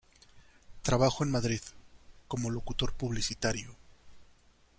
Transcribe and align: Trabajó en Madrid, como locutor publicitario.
Trabajó 0.81 1.23
en 1.23 1.29
Madrid, 1.29 1.61
como 2.27 2.49
locutor 2.49 2.93
publicitario. 2.95 3.75